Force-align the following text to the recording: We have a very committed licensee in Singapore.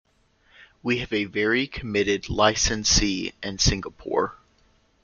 We 0.81 0.97
have 0.97 1.13
a 1.13 1.25
very 1.25 1.67
committed 1.67 2.27
licensee 2.27 3.33
in 3.43 3.59
Singapore. 3.59 4.35